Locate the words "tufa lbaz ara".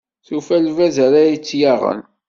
0.27-1.21